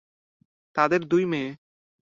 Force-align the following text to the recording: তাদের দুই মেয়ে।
তাদের 0.75 1.01
দুই 1.03 1.23
মেয়ে। 1.25 1.49